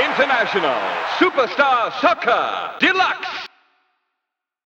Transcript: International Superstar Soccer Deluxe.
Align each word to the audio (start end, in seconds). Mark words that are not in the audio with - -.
International 0.00 0.80
Superstar 1.18 1.92
Soccer 2.00 2.78
Deluxe. 2.80 3.39